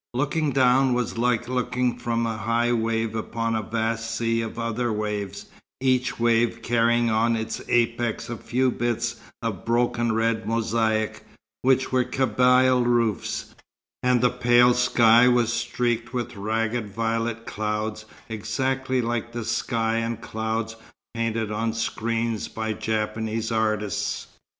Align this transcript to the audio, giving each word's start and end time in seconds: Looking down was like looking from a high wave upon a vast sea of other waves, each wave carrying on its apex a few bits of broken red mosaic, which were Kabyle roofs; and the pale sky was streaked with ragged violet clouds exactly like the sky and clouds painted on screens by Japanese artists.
Looking 0.15 0.49
down 0.51 0.95
was 0.95 1.19
like 1.19 1.47
looking 1.47 1.95
from 1.95 2.25
a 2.25 2.35
high 2.35 2.71
wave 2.73 3.13
upon 3.13 3.55
a 3.55 3.61
vast 3.61 4.09
sea 4.15 4.41
of 4.41 4.57
other 4.57 4.91
waves, 4.91 5.45
each 5.79 6.19
wave 6.19 6.63
carrying 6.63 7.11
on 7.11 7.35
its 7.35 7.61
apex 7.67 8.27
a 8.27 8.35
few 8.35 8.71
bits 8.71 9.17
of 9.43 9.63
broken 9.63 10.11
red 10.13 10.47
mosaic, 10.47 11.23
which 11.61 11.91
were 11.91 12.03
Kabyle 12.03 12.81
roofs; 12.83 13.53
and 14.01 14.21
the 14.21 14.31
pale 14.31 14.73
sky 14.73 15.27
was 15.27 15.53
streaked 15.53 16.15
with 16.15 16.35
ragged 16.35 16.87
violet 16.89 17.45
clouds 17.45 18.05
exactly 18.27 19.03
like 19.03 19.33
the 19.33 19.45
sky 19.45 19.97
and 19.97 20.19
clouds 20.19 20.77
painted 21.13 21.51
on 21.51 21.73
screens 21.73 22.47
by 22.47 22.73
Japanese 22.73 23.51
artists. 23.51 24.25